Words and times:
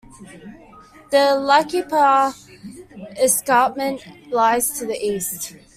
The 1.11 1.37
Laikipia 1.37 2.33
Escarpment 3.21 4.31
lies 4.31 4.71
to 4.79 4.87
the 4.87 4.97
east. 4.97 5.53